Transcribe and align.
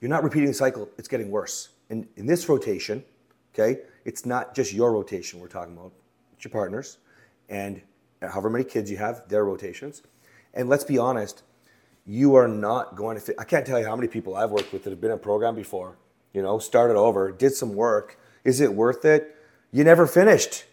you're 0.00 0.08
not 0.08 0.24
repeating 0.24 0.48
the 0.48 0.54
cycle, 0.54 0.88
it's 0.98 1.08
getting 1.08 1.30
worse. 1.30 1.70
And 1.90 2.06
in 2.16 2.26
this 2.26 2.48
rotation, 2.48 3.04
okay, 3.54 3.80
it's 4.04 4.24
not 4.24 4.54
just 4.54 4.72
your 4.72 4.92
rotation 4.92 5.40
we're 5.40 5.48
talking 5.48 5.76
about, 5.76 5.92
it's 6.32 6.44
your 6.44 6.52
partners 6.52 6.98
and 7.48 7.82
however 8.22 8.50
many 8.50 8.64
kids 8.64 8.90
you 8.90 8.96
have, 8.96 9.28
their 9.28 9.44
rotations. 9.44 10.02
And 10.54 10.68
let's 10.68 10.84
be 10.84 10.98
honest, 10.98 11.42
you 12.06 12.34
are 12.34 12.48
not 12.48 12.96
going 12.96 13.16
to 13.16 13.22
fit. 13.22 13.36
I 13.38 13.44
can't 13.44 13.66
tell 13.66 13.78
you 13.78 13.86
how 13.86 13.96
many 13.96 14.08
people 14.08 14.34
I've 14.36 14.50
worked 14.50 14.72
with 14.72 14.84
that 14.84 14.90
have 14.90 15.00
been 15.00 15.10
in 15.10 15.16
a 15.16 15.20
program 15.20 15.54
before, 15.54 15.96
you 16.32 16.42
know, 16.42 16.58
started 16.58 16.96
over, 16.96 17.30
did 17.30 17.54
some 17.54 17.74
work. 17.74 18.18
Is 18.44 18.60
it 18.60 18.72
worth 18.72 19.04
it? 19.04 19.36
You 19.70 19.84
never 19.84 20.06
finished. 20.06 20.64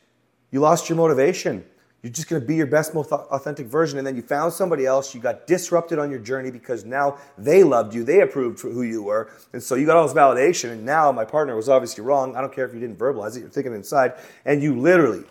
You 0.51 0.61
lost 0.61 0.89
your 0.89 0.97
motivation. 0.97 1.65
You're 2.03 2.13
just 2.13 2.29
going 2.29 2.41
to 2.41 2.47
be 2.47 2.55
your 2.55 2.67
best, 2.67 2.93
most 2.93 3.11
authentic 3.11 3.65
version. 3.65 3.97
And 3.97 4.05
then 4.05 4.15
you 4.15 4.21
found 4.21 4.53
somebody 4.53 4.85
else. 4.85 5.15
You 5.15 5.21
got 5.21 5.47
disrupted 5.47 5.97
on 5.97 6.11
your 6.11 6.19
journey 6.19 6.51
because 6.51 6.85
now 6.85 7.17
they 7.37 7.63
loved 7.63 7.95
you. 7.95 8.03
They 8.03 8.21
approved 8.21 8.59
for 8.59 8.69
who 8.69 8.83
you 8.83 9.01
were. 9.01 9.31
And 9.53 9.61
so 9.61 9.75
you 9.75 9.87
got 9.87 9.97
all 9.97 10.07
this 10.07 10.15
validation. 10.15 10.71
And 10.71 10.85
now 10.85 11.11
my 11.11 11.25
partner 11.25 11.55
was 11.55 11.69
obviously 11.69 12.03
wrong. 12.03 12.35
I 12.35 12.41
don't 12.41 12.53
care 12.53 12.65
if 12.65 12.73
you 12.73 12.79
didn't 12.79 12.97
verbalize 12.97 13.35
it, 13.35 13.39
you're 13.39 13.49
thinking 13.49 13.73
inside. 13.73 14.13
And 14.45 14.61
you 14.61 14.79
literally 14.79 15.25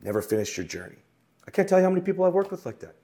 never 0.00 0.22
finished 0.22 0.56
your 0.56 0.66
journey. 0.66 0.96
I 1.46 1.50
can't 1.50 1.68
tell 1.68 1.78
you 1.78 1.84
how 1.84 1.90
many 1.90 2.02
people 2.02 2.24
I've 2.24 2.34
worked 2.34 2.52
with 2.52 2.64
like 2.64 2.78
that. 2.80 2.94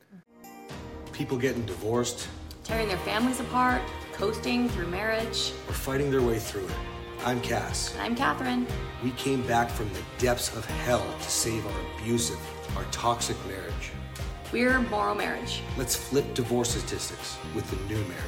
People 1.13 1.39
getting 1.39 1.67
divorced, 1.67 2.29
tearing 2.63 2.87
their 2.87 2.99
families 2.99 3.41
apart, 3.41 3.83
coasting 4.13 4.69
through 4.69 4.87
marriage, 4.87 5.53
or 5.67 5.75
fighting 5.75 6.11
their 6.11 6.23
way 6.23 6.39
through 6.39 6.67
it. 6.67 6.96
I'm 7.27 7.41
Cass. 7.41 7.93
And 7.95 8.03
I'm 8.03 8.15
Kathryn. 8.15 8.71
We 9.03 9.11
came 9.11 9.45
back 9.49 9.69
from 9.69 9.93
the 9.93 10.01
depths 10.17 10.57
of 10.57 10.65
hell 10.65 11.05
to 11.19 11.29
save 11.29 11.67
our 11.67 11.81
abusive, 11.99 12.39
our 12.77 12.85
toxic 12.93 13.37
marriage. 13.49 13.91
We're 14.53 14.79
Morrow 14.83 15.13
Marriage. 15.13 15.61
Let's 15.77 15.97
flip 15.97 16.35
divorce 16.35 16.71
statistics 16.71 17.37
with 17.53 17.69
the 17.69 17.77
new 17.93 18.01
marriage. 18.05 18.23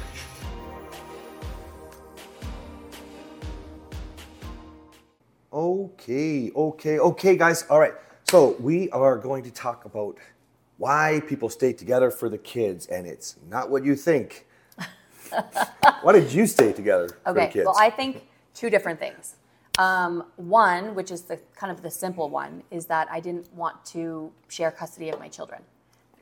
Okay, 5.53 6.51
okay, 6.53 6.99
okay, 6.99 7.37
guys. 7.37 7.65
All 7.69 7.79
right. 7.79 7.93
So 8.29 8.57
we 8.59 8.89
are 8.89 9.17
going 9.17 9.45
to 9.45 9.51
talk 9.51 9.85
about 9.85 10.17
why 10.75 11.21
people 11.25 11.47
stay 11.47 11.71
together 11.71 12.11
for 12.11 12.27
the 12.27 12.37
kids, 12.37 12.87
and 12.87 13.07
it's 13.07 13.37
not 13.49 13.69
what 13.69 13.85
you 13.85 13.95
think. 13.95 14.45
why 16.01 16.11
did 16.11 16.33
you 16.33 16.45
stay 16.45 16.73
together 16.73 17.05
okay, 17.05 17.21
for 17.25 17.33
the 17.33 17.47
kids? 17.47 17.65
Well, 17.65 17.77
I 17.79 17.89
think 17.89 18.25
two 18.59 18.69
different 18.69 18.99
things. 18.99 19.35
Um, 19.77 20.25
one, 20.35 20.93
which 20.93 21.11
is 21.11 21.21
the 21.21 21.39
kind 21.55 21.71
of 21.71 21.81
the 21.81 21.89
simple 21.89 22.29
one, 22.29 22.63
is 22.69 22.87
that 22.87 23.07
I 23.09 23.21
didn't 23.21 23.51
want 23.53 23.85
to 23.85 24.31
share 24.49 24.69
custody 24.69 25.09
of 25.09 25.19
my 25.19 25.29
children. 25.29 25.61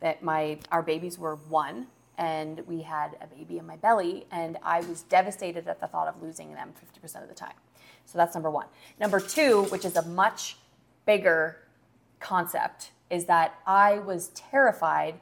That 0.02 0.22
my 0.22 0.60
our 0.72 0.84
babies 0.84 1.18
were 1.18 1.38
one, 1.50 1.88
and 2.20 2.62
we 2.68 2.84
had 2.84 3.18
a 3.22 3.26
baby 3.26 3.58
in 3.58 3.66
my 3.66 3.78
belly, 3.78 4.28
and 4.32 4.58
I 4.62 4.82
was 4.82 5.02
devastated 5.02 5.68
at 5.68 5.82
the 5.82 5.88
thought 5.88 6.08
of 6.08 6.22
losing 6.22 6.54
them 6.54 6.74
50% 7.04 7.24
of 7.24 7.28
the 7.28 7.34
time. 7.34 7.56
So 8.06 8.20
that's 8.20 8.36
number 8.36 8.52
one. 8.52 8.68
Number 9.00 9.20
two, 9.20 9.64
which 9.64 9.84
is 9.84 9.96
a 9.96 10.04
much 10.04 10.58
bigger 11.08 11.58
concept, 12.20 12.92
is 13.10 13.26
that 13.26 13.56
I 13.66 13.98
was 14.00 14.28
terrified 14.30 15.16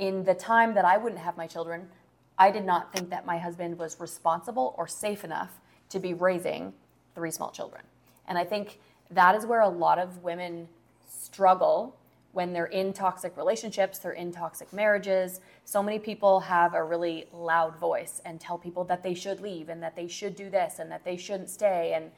in 0.00 0.24
the 0.24 0.34
time 0.34 0.74
that 0.74 0.84
I 0.84 0.96
wouldn't 0.96 1.20
have 1.20 1.36
my 1.36 1.46
children. 1.46 1.88
I 2.36 2.50
did 2.50 2.64
not 2.64 2.92
think 2.92 3.10
that 3.10 3.24
my 3.24 3.38
husband 3.38 3.78
was 3.78 4.00
responsible 4.00 4.74
or 4.76 4.88
safe 4.88 5.22
enough 5.22 5.60
to 5.90 5.98
be 5.98 6.14
raising 6.14 6.72
three 7.14 7.30
small 7.30 7.50
children. 7.50 7.82
And 8.28 8.36
I 8.36 8.44
think 8.44 8.78
that 9.10 9.34
is 9.34 9.46
where 9.46 9.60
a 9.60 9.68
lot 9.68 9.98
of 9.98 10.22
women 10.22 10.68
struggle 11.08 11.96
when 12.32 12.52
they're 12.52 12.66
in 12.66 12.92
toxic 12.92 13.34
relationships, 13.36 13.98
they're 13.98 14.12
in 14.12 14.30
toxic 14.30 14.70
marriages. 14.70 15.40
So 15.64 15.82
many 15.82 15.98
people 15.98 16.40
have 16.40 16.74
a 16.74 16.84
really 16.84 17.28
loud 17.32 17.76
voice 17.78 18.20
and 18.26 18.38
tell 18.38 18.58
people 18.58 18.84
that 18.84 19.02
they 19.02 19.14
should 19.14 19.40
leave 19.40 19.70
and 19.70 19.82
that 19.82 19.96
they 19.96 20.06
should 20.06 20.36
do 20.36 20.50
this 20.50 20.78
and 20.78 20.90
that 20.92 21.02
they 21.02 21.16
shouldn't 21.16 21.48
stay. 21.48 21.94
And, 21.94 22.10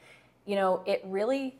you 0.44 0.56
know, 0.56 0.82
it 0.86 1.02
really 1.04 1.58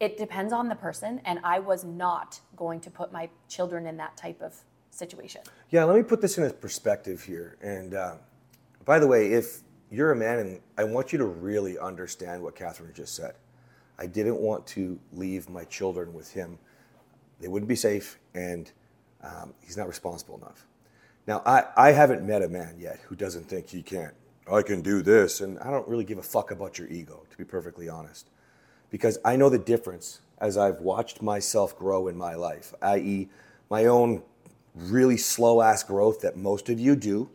it 0.00 0.16
depends 0.16 0.52
on 0.52 0.68
the 0.68 0.74
person 0.74 1.20
and 1.24 1.38
i 1.42 1.58
was 1.58 1.84
not 1.84 2.40
going 2.56 2.80
to 2.80 2.90
put 2.90 3.12
my 3.12 3.28
children 3.48 3.86
in 3.86 3.96
that 3.96 4.16
type 4.16 4.40
of 4.42 4.54
situation 4.90 5.40
yeah 5.70 5.84
let 5.84 5.96
me 5.96 6.02
put 6.02 6.20
this 6.20 6.38
in 6.38 6.44
a 6.44 6.50
perspective 6.50 7.22
here 7.22 7.56
and 7.62 7.94
uh, 7.94 8.14
by 8.84 8.98
the 8.98 9.06
way 9.06 9.32
if 9.32 9.60
you're 9.90 10.12
a 10.12 10.16
man, 10.16 10.38
and 10.38 10.60
I 10.76 10.84
want 10.84 11.12
you 11.12 11.18
to 11.18 11.24
really 11.24 11.78
understand 11.78 12.42
what 12.42 12.54
Kathryn 12.56 12.94
just 12.94 13.14
said. 13.14 13.34
I 13.98 14.06
didn't 14.06 14.36
want 14.36 14.66
to 14.68 14.98
leave 15.12 15.48
my 15.48 15.64
children 15.64 16.12
with 16.12 16.32
him. 16.32 16.58
They 17.40 17.48
wouldn't 17.48 17.68
be 17.68 17.76
safe, 17.76 18.18
and 18.34 18.70
um, 19.22 19.54
he's 19.62 19.76
not 19.76 19.88
responsible 19.88 20.36
enough. 20.38 20.66
Now, 21.26 21.42
I, 21.44 21.64
I 21.76 21.92
haven't 21.92 22.24
met 22.24 22.42
a 22.42 22.48
man 22.48 22.76
yet 22.78 23.00
who 23.06 23.16
doesn't 23.16 23.44
think 23.48 23.68
he 23.68 23.82
can't. 23.82 24.14
I 24.50 24.62
can 24.62 24.80
do 24.80 25.02
this, 25.02 25.40
and 25.40 25.58
I 25.58 25.70
don't 25.70 25.86
really 25.88 26.04
give 26.04 26.18
a 26.18 26.22
fuck 26.22 26.50
about 26.50 26.78
your 26.78 26.88
ego, 26.88 27.24
to 27.30 27.36
be 27.36 27.44
perfectly 27.44 27.88
honest. 27.88 28.28
Because 28.90 29.18
I 29.24 29.34
know 29.36 29.48
the 29.48 29.58
difference 29.58 30.20
as 30.38 30.56
I've 30.56 30.80
watched 30.80 31.22
myself 31.22 31.76
grow 31.76 32.08
in 32.08 32.16
my 32.16 32.34
life, 32.34 32.74
i.e., 32.82 33.28
my 33.70 33.86
own 33.86 34.22
really 34.74 35.16
slow 35.16 35.62
ass 35.62 35.82
growth 35.82 36.20
that 36.20 36.36
most 36.36 36.68
of 36.68 36.78
you 36.78 36.94
do, 36.94 37.28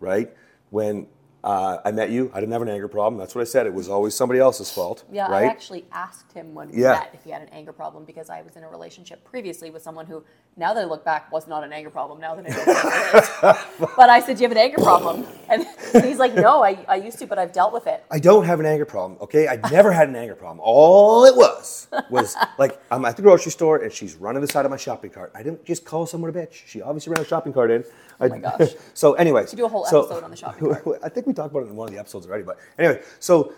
right? 0.00 0.30
When 0.70 1.06
uh, 1.44 1.78
I 1.84 1.90
met 1.90 2.10
you. 2.10 2.30
I 2.32 2.40
didn't 2.40 2.52
have 2.52 2.62
an 2.62 2.68
anger 2.68 2.88
problem. 2.88 3.18
That's 3.18 3.34
what 3.34 3.40
I 3.40 3.44
said. 3.44 3.66
It 3.66 3.74
was 3.74 3.88
always 3.88 4.14
somebody 4.14 4.38
else's 4.38 4.70
fault. 4.70 5.04
Yeah, 5.10 5.26
right? 5.28 5.44
I 5.44 5.50
actually 5.50 5.84
asked 5.90 6.32
him 6.32 6.54
when 6.54 6.70
we 6.70 6.82
yeah. 6.82 6.92
met 6.92 7.10
if 7.14 7.24
he 7.24 7.30
had 7.30 7.42
an 7.42 7.48
anger 7.48 7.72
problem 7.72 8.04
because 8.04 8.30
I 8.30 8.42
was 8.42 8.56
in 8.56 8.62
a 8.62 8.68
relationship 8.68 9.24
previously 9.24 9.70
with 9.70 9.82
someone 9.82 10.06
who, 10.06 10.22
now 10.56 10.72
that 10.72 10.80
I 10.80 10.84
look 10.84 11.04
back, 11.04 11.32
was 11.32 11.48
not 11.48 11.64
an 11.64 11.72
anger 11.72 11.90
problem. 11.90 12.20
Now 12.20 12.36
that 12.36 12.46
I 12.46 13.80
know 13.80 13.88
But 13.96 14.08
I 14.08 14.20
said, 14.20 14.36
"Do 14.36 14.42
you 14.42 14.48
have 14.48 14.56
an 14.56 14.62
anger 14.62 14.82
problem?" 14.82 15.26
And 15.48 15.66
he's 16.04 16.18
like, 16.18 16.34
"No, 16.34 16.62
I, 16.62 16.84
I 16.88 16.96
used 16.96 17.18
to, 17.18 17.26
but 17.26 17.38
I've 17.38 17.52
dealt 17.52 17.72
with 17.72 17.86
it." 17.86 18.04
I 18.10 18.20
don't 18.20 18.44
have 18.44 18.60
an 18.60 18.66
anger 18.66 18.84
problem. 18.84 19.18
Okay, 19.20 19.48
I 19.48 19.56
never 19.70 19.90
had 19.90 20.08
an 20.08 20.16
anger 20.16 20.36
problem. 20.36 20.60
All 20.62 21.24
it 21.24 21.34
was 21.34 21.88
was 22.08 22.36
like 22.58 22.80
I'm 22.90 23.04
at 23.04 23.16
the 23.16 23.22
grocery 23.22 23.50
store 23.52 23.78
and 23.78 23.92
she's 23.92 24.14
running 24.14 24.40
the 24.40 24.48
side 24.48 24.64
of 24.64 24.70
my 24.70 24.76
shopping 24.76 25.10
cart. 25.10 25.32
I 25.34 25.42
didn't 25.42 25.64
just 25.64 25.84
call 25.84 26.06
someone 26.06 26.30
a 26.30 26.32
bitch. 26.32 26.62
She 26.66 26.80
obviously 26.82 27.12
ran 27.12 27.22
a 27.22 27.26
shopping 27.26 27.52
cart 27.52 27.70
in. 27.70 27.84
Oh 28.20 28.28
my 28.28 28.38
gosh. 28.38 28.70
so, 28.94 29.14
anyways. 29.14 29.50
To 29.50 29.56
do 29.56 29.66
a 29.66 29.68
whole 29.68 29.84
so, 29.86 30.04
episode 30.04 30.24
on 30.24 30.30
the 30.30 30.36
shopping 30.36 30.68
cart. 30.68 31.00
I 31.02 31.08
think 31.08 31.26
we 31.26 31.31
talked 31.34 31.50
about 31.50 31.64
it 31.64 31.70
in 31.70 31.76
one 31.76 31.88
of 31.88 31.94
the 31.94 32.00
episodes 32.00 32.26
already, 32.26 32.44
but 32.44 32.58
anyway, 32.78 33.02
so 33.20 33.52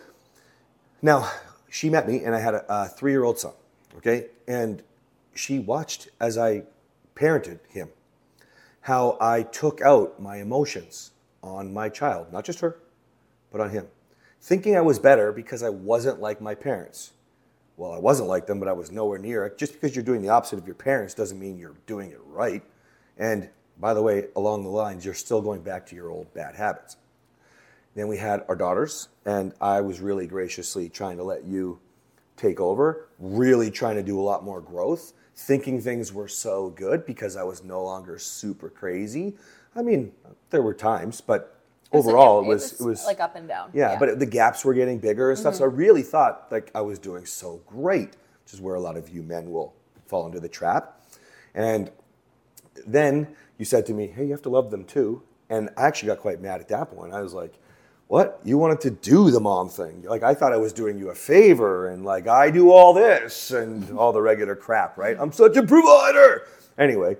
now 1.02 1.30
she 1.70 1.90
met 1.90 2.06
me 2.08 2.24
and 2.24 2.34
I 2.34 2.40
had 2.40 2.54
a, 2.54 2.64
a 2.68 2.88
three 2.88 3.12
year 3.12 3.24
old 3.24 3.38
son, 3.38 3.52
okay? 3.96 4.26
And 4.46 4.82
she 5.34 5.58
watched 5.58 6.08
as 6.20 6.38
I 6.38 6.64
parented 7.14 7.60
him, 7.68 7.88
how 8.80 9.16
I 9.20 9.42
took 9.42 9.80
out 9.80 10.20
my 10.20 10.36
emotions 10.36 11.12
on 11.42 11.72
my 11.72 11.88
child, 11.88 12.32
not 12.32 12.44
just 12.44 12.60
her, 12.60 12.78
but 13.50 13.60
on 13.60 13.70
him, 13.70 13.86
thinking 14.40 14.76
I 14.76 14.80
was 14.80 14.98
better 14.98 15.32
because 15.32 15.62
I 15.62 15.70
wasn't 15.70 16.20
like 16.20 16.40
my 16.40 16.54
parents. 16.54 17.12
Well, 17.76 17.92
I 17.92 17.98
wasn't 17.98 18.28
like 18.28 18.46
them, 18.46 18.60
but 18.60 18.68
I 18.68 18.72
was 18.72 18.92
nowhere 18.92 19.18
near 19.18 19.46
it. 19.46 19.58
Just 19.58 19.72
because 19.72 19.96
you're 19.96 20.04
doing 20.04 20.22
the 20.22 20.28
opposite 20.28 20.58
of 20.58 20.66
your 20.66 20.76
parents 20.76 21.14
doesn't 21.14 21.38
mean 21.38 21.58
you're 21.58 21.76
doing 21.86 22.10
it 22.10 22.20
right. 22.26 22.62
And 23.18 23.48
by 23.78 23.94
the 23.94 24.02
way, 24.02 24.28
along 24.36 24.62
the 24.62 24.70
lines, 24.70 25.04
you're 25.04 25.14
still 25.14 25.40
going 25.40 25.62
back 25.62 25.86
to 25.86 25.96
your 25.96 26.10
old 26.10 26.32
bad 26.34 26.54
habits. 26.54 26.96
Then 27.94 28.08
we 28.08 28.16
had 28.16 28.44
our 28.48 28.56
daughters, 28.56 29.08
and 29.24 29.52
I 29.60 29.80
was 29.80 30.00
really 30.00 30.26
graciously 30.26 30.88
trying 30.88 31.16
to 31.18 31.22
let 31.22 31.44
you 31.44 31.78
take 32.36 32.58
over, 32.58 33.08
really 33.18 33.70
trying 33.70 33.96
to 33.96 34.02
do 34.02 34.18
a 34.18 34.22
lot 34.22 34.42
more 34.44 34.60
growth, 34.60 35.12
thinking 35.36 35.80
things 35.80 36.12
were 36.12 36.28
so 36.28 36.70
good 36.70 37.06
because 37.06 37.36
I 37.36 37.44
was 37.44 37.62
no 37.62 37.82
longer 37.84 38.18
super 38.18 38.68
crazy. 38.68 39.36
I 39.76 39.82
mean, 39.82 40.12
there 40.50 40.62
were 40.62 40.74
times, 40.74 41.20
but 41.20 41.60
overall 41.92 42.40
it 42.40 42.46
was, 42.46 42.72
it 42.72 42.80
was, 42.80 42.80
it 42.80 42.86
was 42.86 43.06
like 43.06 43.20
up 43.20 43.36
and 43.36 43.46
down. 43.46 43.70
Yeah, 43.72 43.92
yeah, 43.92 43.98
but 43.98 44.18
the 44.18 44.26
gaps 44.26 44.64
were 44.64 44.74
getting 44.74 44.98
bigger 44.98 45.30
and 45.30 45.38
stuff. 45.38 45.54
Mm-hmm. 45.54 45.64
So 45.64 45.70
I 45.70 45.72
really 45.72 46.02
thought 46.02 46.48
like 46.50 46.70
I 46.74 46.80
was 46.80 46.98
doing 46.98 47.26
so 47.26 47.60
great, 47.66 48.16
which 48.44 48.52
is 48.52 48.60
where 48.60 48.74
a 48.74 48.80
lot 48.80 48.96
of 48.96 49.08
you 49.08 49.22
men 49.22 49.50
will 49.50 49.74
fall 50.06 50.26
into 50.26 50.40
the 50.40 50.48
trap. 50.48 51.00
And 51.54 51.90
then 52.86 53.28
you 53.58 53.64
said 53.64 53.86
to 53.86 53.94
me, 53.94 54.08
hey, 54.08 54.24
you 54.24 54.32
have 54.32 54.42
to 54.42 54.48
love 54.48 54.70
them 54.70 54.84
too. 54.84 55.22
And 55.48 55.70
I 55.76 55.86
actually 55.86 56.08
got 56.08 56.18
quite 56.18 56.40
mad 56.40 56.60
at 56.60 56.68
that 56.68 56.90
point. 56.90 57.12
I 57.12 57.20
was 57.20 57.34
like, 57.34 57.54
what? 58.14 58.38
You 58.44 58.58
wanted 58.58 58.80
to 58.82 58.90
do 58.90 59.32
the 59.32 59.40
mom 59.40 59.68
thing. 59.68 60.04
Like, 60.04 60.22
I 60.22 60.34
thought 60.34 60.52
I 60.52 60.56
was 60.56 60.72
doing 60.72 60.96
you 60.96 61.10
a 61.10 61.14
favor 61.16 61.88
and 61.88 62.04
like, 62.04 62.28
I 62.28 62.48
do 62.48 62.70
all 62.70 62.94
this 62.94 63.50
and 63.50 63.98
all 63.98 64.12
the 64.12 64.22
regular 64.22 64.54
crap, 64.54 64.96
right? 64.96 65.16
I'm 65.18 65.32
such 65.32 65.56
a 65.56 65.64
provider. 65.64 66.46
Anyway, 66.78 67.16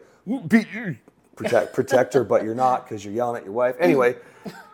protect, 1.35 1.75
protect 1.75 2.15
her, 2.15 2.23
but 2.23 2.45
you're 2.45 2.55
not 2.55 2.85
because 2.85 3.05
you're 3.05 3.13
yelling 3.13 3.39
at 3.39 3.45
your 3.45 3.55
wife. 3.55 3.75
Anyway, 3.81 4.15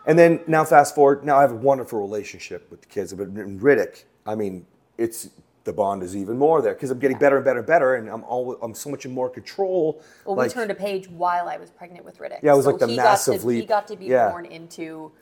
and 0.04 0.18
then 0.18 0.40
now 0.46 0.62
fast 0.62 0.94
forward, 0.94 1.24
now 1.24 1.38
I 1.38 1.40
have 1.40 1.52
a 1.52 1.56
wonderful 1.56 1.98
relationship 1.98 2.70
with 2.70 2.82
the 2.82 2.88
kids. 2.88 3.14
But 3.14 3.28
in 3.28 3.58
Riddick, 3.58 4.04
I 4.26 4.34
mean, 4.34 4.66
it's 4.98 5.30
the 5.64 5.72
bond 5.72 6.02
is 6.02 6.14
even 6.14 6.36
more 6.36 6.60
there 6.60 6.74
because 6.74 6.90
I'm 6.90 6.98
getting 6.98 7.16
better 7.16 7.36
and 7.36 7.44
better 7.46 7.60
and 7.60 7.66
better, 7.66 7.94
and 7.94 8.10
I'm 8.10 8.24
all 8.24 8.58
I'm 8.60 8.74
so 8.74 8.90
much 8.90 9.06
in 9.06 9.10
more 9.12 9.30
control. 9.30 10.02
Well, 10.26 10.36
like, 10.36 10.48
we 10.48 10.52
turned 10.52 10.70
a 10.70 10.74
page 10.74 11.08
while 11.08 11.48
I 11.48 11.56
was 11.56 11.70
pregnant 11.70 12.04
with 12.04 12.18
Riddick. 12.18 12.40
Yeah, 12.42 12.52
it 12.52 12.56
was 12.56 12.66
so 12.66 12.72
like 12.72 12.80
the 12.80 12.88
massive 12.88 13.42
leap. 13.42 13.62
He 13.62 13.66
got 13.66 13.88
to 13.88 13.96
be 13.96 14.04
yeah. 14.04 14.28
born 14.28 14.44
into 14.44 15.12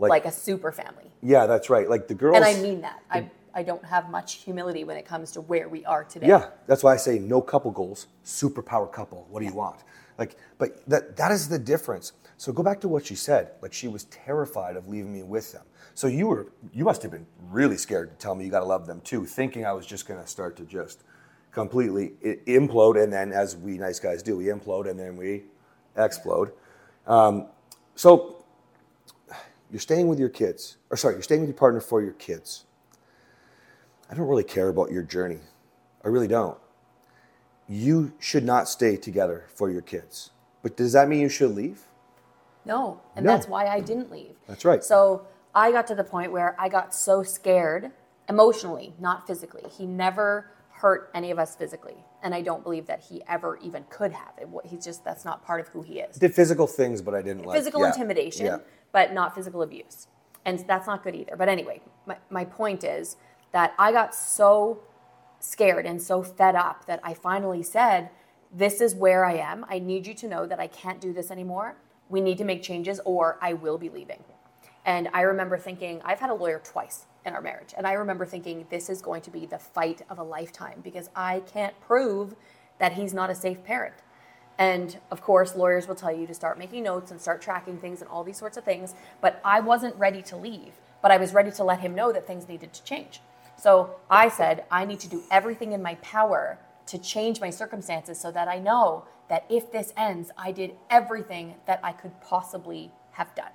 like, 0.00 0.10
like, 0.10 0.24
a 0.26 0.32
super 0.32 0.72
family. 0.72 1.10
Yeah, 1.22 1.46
that's 1.46 1.70
right. 1.70 1.88
Like 1.88 2.08
the 2.08 2.14
girls, 2.14 2.36
and 2.36 2.44
I 2.44 2.54
mean 2.60 2.80
that. 2.80 3.02
The, 3.10 3.18
I 3.18 3.30
I 3.54 3.62
don't 3.62 3.84
have 3.84 4.10
much 4.10 4.34
humility 4.34 4.84
when 4.84 4.96
it 4.96 5.04
comes 5.04 5.32
to 5.32 5.40
where 5.40 5.68
we 5.68 5.84
are 5.84 6.04
today. 6.04 6.28
Yeah, 6.28 6.50
that's 6.66 6.82
why 6.82 6.94
I 6.94 6.96
say 6.96 7.18
no 7.18 7.40
couple 7.40 7.70
goals, 7.70 8.06
superpower 8.24 8.90
couple. 8.90 9.26
What 9.30 9.40
do 9.40 9.46
you 9.46 9.54
want? 9.54 9.80
Like, 10.18 10.36
but 10.58 10.86
that 10.88 11.16
that 11.16 11.32
is 11.32 11.48
the 11.48 11.58
difference. 11.58 12.12
So 12.36 12.52
go 12.52 12.62
back 12.62 12.80
to 12.82 12.88
what 12.88 13.06
she 13.06 13.14
said. 13.14 13.52
Like 13.60 13.72
she 13.72 13.88
was 13.88 14.04
terrified 14.04 14.76
of 14.76 14.88
leaving 14.88 15.12
me 15.12 15.22
with 15.22 15.52
them. 15.52 15.64
So 15.94 16.06
you 16.06 16.28
were 16.28 16.52
you 16.72 16.84
must 16.84 17.02
have 17.02 17.10
been 17.10 17.26
really 17.50 17.76
scared 17.76 18.10
to 18.10 18.16
tell 18.16 18.34
me 18.34 18.44
you 18.44 18.50
got 18.50 18.60
to 18.60 18.66
love 18.66 18.86
them 18.86 19.00
too, 19.02 19.26
thinking 19.26 19.66
I 19.66 19.72
was 19.72 19.86
just 19.86 20.06
going 20.06 20.20
to 20.20 20.26
start 20.26 20.56
to 20.56 20.64
just 20.64 21.02
completely 21.52 22.12
implode, 22.46 23.02
and 23.02 23.12
then 23.12 23.32
as 23.32 23.56
we 23.56 23.76
nice 23.76 23.98
guys 23.98 24.22
do, 24.22 24.36
we 24.36 24.46
implode 24.46 24.88
and 24.88 24.98
then 24.98 25.16
we 25.16 25.44
explode. 25.96 26.52
Um, 27.06 27.48
so 27.96 28.39
you're 29.70 29.80
staying 29.80 30.08
with 30.08 30.18
your 30.18 30.28
kids, 30.28 30.76
or 30.90 30.96
sorry, 30.96 31.14
you're 31.14 31.22
staying 31.22 31.40
with 31.42 31.48
your 31.48 31.56
partner 31.56 31.80
for 31.80 32.02
your 32.02 32.12
kids. 32.14 32.64
I 34.10 34.14
don't 34.14 34.26
really 34.26 34.44
care 34.44 34.68
about 34.68 34.90
your 34.90 35.02
journey. 35.02 35.38
I 36.04 36.08
really 36.08 36.28
don't. 36.28 36.58
You 37.68 38.12
should 38.18 38.44
not 38.44 38.68
stay 38.68 38.96
together 38.96 39.44
for 39.54 39.70
your 39.70 39.82
kids. 39.82 40.30
But 40.62 40.76
does 40.76 40.92
that 40.92 41.08
mean 41.08 41.20
you 41.20 41.28
should 41.28 41.54
leave? 41.54 41.82
No, 42.64 43.00
and 43.14 43.24
No. 43.24 43.32
that's 43.32 43.46
why 43.46 43.66
I 43.66 43.80
didn't 43.80 44.10
leave. 44.10 44.34
That's 44.48 44.64
right. 44.64 44.82
So 44.82 45.26
I 45.54 45.70
got 45.70 45.86
to 45.88 45.94
the 45.94 46.04
point 46.04 46.32
where 46.32 46.56
I 46.58 46.68
got 46.68 46.94
so 46.94 47.22
scared 47.22 47.92
emotionally, 48.28 48.94
not 48.98 49.26
physically. 49.26 49.68
He 49.70 49.86
never 49.86 50.50
hurt 50.80 51.10
any 51.14 51.30
of 51.30 51.38
us 51.38 51.54
physically, 51.56 51.96
and 52.22 52.34
I 52.34 52.40
don't 52.40 52.62
believe 52.62 52.86
that 52.86 53.00
he 53.00 53.22
ever 53.28 53.58
even 53.62 53.84
could 53.90 54.12
have. 54.12 54.32
It, 54.38 54.48
he's 54.64 54.84
just 54.84 55.04
that's 55.04 55.24
not 55.24 55.44
part 55.44 55.60
of 55.60 55.68
who 55.68 55.82
he 55.82 56.00
is. 56.00 56.16
Did 56.16 56.34
physical 56.34 56.66
things, 56.66 57.02
but 57.02 57.14
I 57.14 57.22
didn't 57.22 57.44
like 57.44 57.56
Physical 57.58 57.82
yeah, 57.82 57.88
intimidation, 57.88 58.46
Yeah. 58.46 58.58
but 58.92 59.12
not 59.12 59.34
physical 59.34 59.62
abuse, 59.62 60.08
and 60.44 60.58
that's 60.66 60.86
not 60.86 61.02
good 61.02 61.14
either. 61.14 61.36
But 61.36 61.48
anyway, 61.48 61.82
my, 62.06 62.16
my 62.30 62.44
point 62.44 62.82
is 62.82 63.16
that 63.52 63.74
I 63.78 63.92
got 63.92 64.14
so 64.14 64.80
scared 65.38 65.86
and 65.86 66.00
so 66.00 66.22
fed 66.22 66.54
up 66.54 66.86
that 66.86 67.00
I 67.02 67.14
finally 67.14 67.62
said, 67.62 68.10
This 68.52 68.80
is 68.80 68.94
where 68.94 69.24
I 69.24 69.34
am. 69.34 69.66
I 69.68 69.78
need 69.78 70.06
you 70.06 70.14
to 70.14 70.28
know 70.28 70.46
that 70.46 70.60
I 70.60 70.66
can't 70.66 71.00
do 71.00 71.12
this 71.12 71.30
anymore. 71.30 71.76
We 72.08 72.20
need 72.20 72.38
to 72.38 72.44
make 72.44 72.62
changes 72.62 73.00
or 73.04 73.38
I 73.40 73.52
will 73.54 73.78
be 73.78 73.88
leaving. 73.88 74.24
And 74.84 75.08
I 75.12 75.22
remember 75.22 75.58
thinking, 75.58 76.00
I've 76.04 76.20
had 76.20 76.30
a 76.30 76.34
lawyer 76.34 76.60
twice 76.64 77.06
in 77.24 77.34
our 77.34 77.40
marriage. 77.40 77.74
And 77.76 77.86
I 77.86 77.92
remember 77.92 78.24
thinking, 78.24 78.66
this 78.70 78.88
is 78.88 79.02
going 79.02 79.22
to 79.22 79.30
be 79.30 79.46
the 79.46 79.58
fight 79.58 80.02
of 80.08 80.18
a 80.18 80.22
lifetime 80.22 80.80
because 80.82 81.10
I 81.14 81.40
can't 81.40 81.78
prove 81.80 82.34
that 82.78 82.94
he's 82.94 83.12
not 83.12 83.30
a 83.30 83.34
safe 83.34 83.62
parent. 83.64 83.94
And 84.58 84.98
of 85.10 85.22
course, 85.22 85.56
lawyers 85.56 85.88
will 85.88 85.94
tell 85.94 86.14
you 86.14 86.26
to 86.26 86.34
start 86.34 86.58
making 86.58 86.82
notes 86.82 87.10
and 87.10 87.20
start 87.20 87.40
tracking 87.40 87.78
things 87.78 88.00
and 88.02 88.10
all 88.10 88.24
these 88.24 88.36
sorts 88.36 88.56
of 88.56 88.64
things. 88.64 88.94
But 89.20 89.40
I 89.44 89.60
wasn't 89.60 89.96
ready 89.96 90.22
to 90.22 90.36
leave, 90.36 90.74
but 91.00 91.10
I 91.10 91.16
was 91.16 91.32
ready 91.32 91.50
to 91.52 91.64
let 91.64 91.80
him 91.80 91.94
know 91.94 92.12
that 92.12 92.26
things 92.26 92.46
needed 92.46 92.72
to 92.74 92.84
change. 92.84 93.20
So 93.56 93.96
I 94.10 94.28
said, 94.28 94.64
I 94.70 94.84
need 94.84 95.00
to 95.00 95.08
do 95.08 95.22
everything 95.30 95.72
in 95.72 95.82
my 95.82 95.94
power 95.96 96.58
to 96.86 96.98
change 96.98 97.40
my 97.40 97.50
circumstances 97.50 98.18
so 98.18 98.30
that 98.32 98.48
I 98.48 98.58
know 98.58 99.04
that 99.28 99.44
if 99.48 99.70
this 99.70 99.92
ends, 99.96 100.30
I 100.36 100.52
did 100.52 100.74
everything 100.90 101.54
that 101.66 101.80
I 101.82 101.92
could 101.92 102.20
possibly 102.20 102.90
have 103.12 103.34
done. 103.34 103.52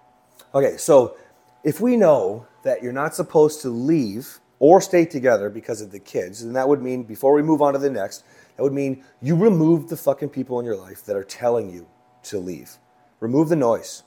Okay, 0.53 0.77
so 0.77 1.17
if 1.65 1.81
we 1.81 1.97
know 1.97 2.45
that 2.63 2.81
you're 2.81 2.93
not 2.93 3.15
supposed 3.15 3.61
to 3.61 3.69
leave 3.69 4.39
or 4.59 4.79
stay 4.79 5.03
together 5.03 5.49
because 5.49 5.81
of 5.81 5.91
the 5.91 5.99
kids, 5.99 6.43
then 6.43 6.53
that 6.53 6.69
would 6.69 6.81
mean, 6.81 7.03
before 7.03 7.33
we 7.33 7.41
move 7.41 7.61
on 7.61 7.73
to 7.73 7.79
the 7.79 7.89
next, 7.89 8.23
that 8.55 8.63
would 8.63 8.71
mean 8.71 9.03
you 9.21 9.35
remove 9.35 9.89
the 9.89 9.97
fucking 9.97 10.29
people 10.29 10.59
in 10.59 10.65
your 10.65 10.77
life 10.77 11.03
that 11.05 11.15
are 11.15 11.23
telling 11.23 11.69
you 11.69 11.87
to 12.23 12.37
leave. 12.37 12.77
Remove 13.19 13.49
the 13.49 13.55
noise, 13.55 14.03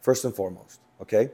first 0.00 0.24
and 0.24 0.34
foremost, 0.34 0.80
okay? 1.00 1.30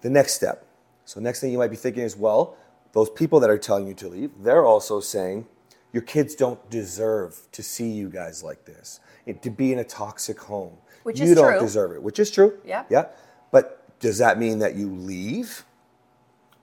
The 0.00 0.10
next 0.10 0.34
step. 0.34 0.66
So, 1.04 1.20
next 1.20 1.40
thing 1.40 1.52
you 1.52 1.58
might 1.58 1.70
be 1.70 1.76
thinking 1.76 2.02
is, 2.02 2.16
well, 2.16 2.56
those 2.92 3.10
people 3.10 3.38
that 3.40 3.50
are 3.50 3.58
telling 3.58 3.86
you 3.86 3.94
to 3.94 4.08
leave, 4.08 4.30
they're 4.40 4.64
also 4.64 5.00
saying 5.00 5.46
your 5.92 6.02
kids 6.02 6.34
don't 6.34 6.68
deserve 6.70 7.48
to 7.52 7.62
see 7.62 7.90
you 7.90 8.08
guys 8.08 8.42
like 8.42 8.64
this, 8.64 9.00
and 9.26 9.40
to 9.42 9.50
be 9.50 9.72
in 9.72 9.78
a 9.78 9.84
toxic 9.84 10.40
home. 10.40 10.78
Which 11.02 11.20
you 11.20 11.26
is 11.26 11.34
don't 11.36 11.52
true. 11.52 11.60
deserve 11.60 11.92
it, 11.92 12.02
which 12.02 12.18
is 12.18 12.30
true. 12.30 12.58
Yeah. 12.64 12.84
Yeah. 12.90 13.06
But 13.52 13.85
does 14.00 14.18
that 14.18 14.38
mean 14.38 14.58
that 14.58 14.74
you 14.74 14.88
leave? 14.90 15.64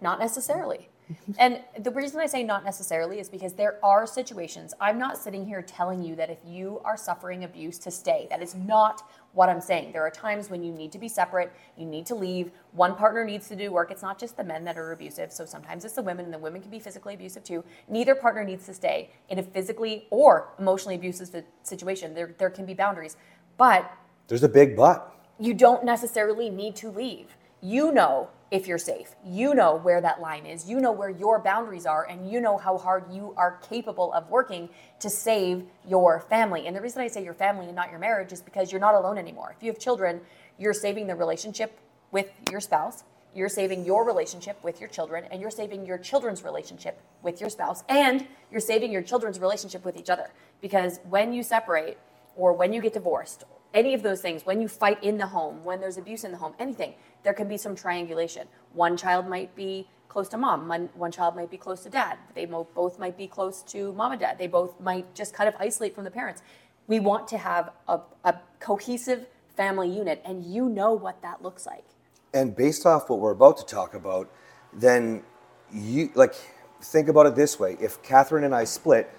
Not 0.01 0.19
necessarily. 0.19 0.89
And 1.37 1.61
the 1.79 1.91
reason 1.91 2.19
I 2.19 2.25
say 2.25 2.43
not 2.43 2.63
necessarily 2.63 3.19
is 3.19 3.29
because 3.29 3.53
there 3.53 3.77
are 3.83 4.07
situations. 4.07 4.73
I'm 4.79 4.97
not 4.97 5.17
sitting 5.17 5.45
here 5.45 5.61
telling 5.61 6.01
you 6.01 6.15
that 6.15 6.29
if 6.29 6.37
you 6.45 6.81
are 6.85 6.97
suffering 6.97 7.43
abuse 7.43 7.77
to 7.79 7.91
stay. 7.91 8.27
That 8.29 8.41
is 8.41 8.55
not 8.55 9.03
what 9.33 9.49
I'm 9.49 9.61
saying. 9.61 9.91
There 9.91 10.05
are 10.05 10.11
times 10.11 10.49
when 10.49 10.63
you 10.63 10.71
need 10.71 10.91
to 10.91 10.97
be 10.97 11.07
separate, 11.07 11.51
you 11.75 11.85
need 11.85 12.05
to 12.07 12.15
leave. 12.15 12.51
One 12.71 12.95
partner 12.95 13.25
needs 13.25 13.47
to 13.49 13.55
do 13.55 13.71
work. 13.71 13.91
It's 13.91 14.01
not 14.01 14.19
just 14.19 14.37
the 14.37 14.43
men 14.43 14.63
that 14.63 14.77
are 14.77 14.91
abusive. 14.91 15.31
So 15.31 15.45
sometimes 15.45 15.85
it's 15.85 15.95
the 15.95 16.01
women, 16.01 16.25
and 16.25 16.33
the 16.33 16.39
women 16.39 16.61
can 16.61 16.71
be 16.71 16.79
physically 16.79 17.15
abusive 17.15 17.43
too. 17.43 17.63
Neither 17.89 18.15
partner 18.15 18.43
needs 18.43 18.65
to 18.67 18.73
stay 18.73 19.11
in 19.29 19.39
a 19.39 19.43
physically 19.43 20.07
or 20.09 20.49
emotionally 20.59 20.95
abusive 20.95 21.43
situation. 21.63 22.13
There, 22.13 22.35
there 22.37 22.49
can 22.49 22.65
be 22.65 22.73
boundaries. 22.73 23.17
But 23.57 23.91
There's 24.27 24.43
a 24.43 24.49
big 24.49 24.75
but. 24.75 25.09
You 25.39 25.53
don't 25.53 25.83
necessarily 25.83 26.49
need 26.49 26.75
to 26.77 26.89
leave. 26.89 27.35
You 27.61 27.91
know 27.91 28.29
if 28.51 28.67
you're 28.67 28.77
safe. 28.77 29.15
You 29.25 29.55
know 29.55 29.75
where 29.77 29.99
that 29.99 30.21
line 30.21 30.45
is. 30.45 30.69
You 30.69 30.79
know 30.79 30.91
where 30.91 31.09
your 31.09 31.39
boundaries 31.39 31.85
are, 31.85 32.07
and 32.07 32.29
you 32.29 32.39
know 32.39 32.57
how 32.57 32.77
hard 32.77 33.05
you 33.11 33.33
are 33.35 33.57
capable 33.67 34.13
of 34.13 34.29
working 34.29 34.69
to 34.99 35.09
save 35.09 35.63
your 35.87 36.19
family. 36.19 36.67
And 36.67 36.75
the 36.75 36.81
reason 36.81 37.01
I 37.01 37.07
say 37.07 37.23
your 37.23 37.33
family 37.33 37.65
and 37.65 37.75
not 37.75 37.89
your 37.89 37.99
marriage 37.99 38.31
is 38.31 38.41
because 38.41 38.71
you're 38.71 38.81
not 38.81 38.95
alone 38.95 39.17
anymore. 39.17 39.55
If 39.57 39.63
you 39.63 39.71
have 39.71 39.79
children, 39.79 40.21
you're 40.59 40.73
saving 40.73 41.07
the 41.07 41.15
relationship 41.15 41.79
with 42.11 42.29
your 42.51 42.59
spouse. 42.59 43.03
You're 43.35 43.49
saving 43.49 43.85
your 43.85 44.05
relationship 44.05 44.63
with 44.63 44.79
your 44.79 44.89
children, 44.89 45.25
and 45.31 45.41
you're 45.41 45.49
saving 45.49 45.87
your 45.87 45.97
children's 45.97 46.43
relationship 46.43 47.01
with 47.23 47.41
your 47.41 47.49
spouse, 47.49 47.83
and 47.89 48.27
you're 48.51 48.61
saving 48.61 48.91
your 48.91 49.01
children's 49.01 49.39
relationship 49.39 49.83
with 49.83 49.97
each 49.97 50.11
other. 50.11 50.29
Because 50.61 50.99
when 51.09 51.33
you 51.33 51.41
separate, 51.41 51.97
or 52.35 52.53
when 52.53 52.73
you 52.73 52.81
get 52.81 52.93
divorced, 52.93 53.45
any 53.73 53.93
of 53.93 54.03
those 54.03 54.21
things, 54.21 54.45
when 54.45 54.61
you 54.61 54.67
fight 54.67 55.03
in 55.03 55.17
the 55.17 55.27
home, 55.27 55.63
when 55.63 55.79
there's 55.79 55.97
abuse 55.97 56.23
in 56.23 56.31
the 56.31 56.37
home, 56.37 56.53
anything, 56.59 56.93
there 57.23 57.33
can 57.33 57.47
be 57.47 57.57
some 57.57 57.75
triangulation. 57.75 58.47
One 58.73 58.95
child 58.97 59.27
might 59.27 59.55
be 59.55 59.87
close 60.07 60.29
to 60.29 60.37
mom, 60.37 60.67
one, 60.67 60.89
one 60.93 61.11
child 61.11 61.35
might 61.35 61.49
be 61.49 61.57
close 61.57 61.81
to 61.81 61.89
dad. 61.89 62.19
They 62.35 62.45
mo- 62.45 62.67
both 62.75 62.99
might 62.99 63.17
be 63.17 63.27
close 63.27 63.63
to 63.63 63.93
mom 63.93 64.11
and 64.11 64.21
dad. 64.21 64.37
They 64.37 64.47
both 64.47 64.79
might 64.79 65.13
just 65.15 65.33
kind 65.33 65.47
of 65.49 65.55
isolate 65.59 65.95
from 65.95 66.03
the 66.03 66.11
parents. 66.11 66.43
We 66.87 66.99
want 66.99 67.27
to 67.29 67.37
have 67.39 67.71
a, 67.87 68.01
a 68.23 68.35
cohesive 68.59 69.25
family 69.55 69.89
unit, 69.89 70.21
and 70.23 70.43
you 70.43 70.69
know 70.69 70.93
what 70.93 71.21
that 71.23 71.41
looks 71.41 71.65
like. 71.65 71.85
And 72.33 72.55
based 72.55 72.85
off 72.85 73.09
what 73.09 73.19
we're 73.19 73.31
about 73.31 73.57
to 73.57 73.65
talk 73.65 73.93
about, 73.95 74.31
then 74.71 75.23
you 75.71 76.11
like 76.13 76.35
think 76.81 77.07
about 77.07 77.25
it 77.25 77.35
this 77.35 77.59
way: 77.59 77.77
if 77.79 78.03
Kathryn 78.03 78.43
and 78.43 78.53
I 78.53 78.65
split, 78.65 79.09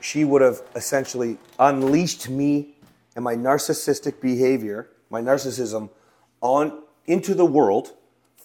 she 0.00 0.24
would 0.24 0.42
have 0.42 0.62
essentially 0.74 1.38
unleashed 1.58 2.28
me 2.28 2.71
and 3.14 3.24
my 3.24 3.34
narcissistic 3.34 4.20
behavior, 4.20 4.90
my 5.10 5.20
narcissism, 5.20 5.90
on 6.40 6.82
into 7.06 7.34
the 7.34 7.44
world, 7.44 7.92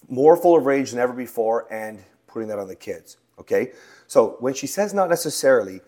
more 0.10 0.36
full 0.38 0.58
of 0.58 0.66
rage 0.66 0.92
than 0.92 1.00
ever 1.00 1.14
before, 1.14 1.72
and 1.72 2.04
putting 2.28 2.48
that 2.50 2.60
on 2.60 2.68
the 2.68 2.76
kids. 2.76 3.18
Okay, 3.40 3.72
so 4.08 4.36
when 4.40 4.54
she 4.54 4.68
says 4.68 4.94
not 4.94 5.10
necessarily, 5.10 5.82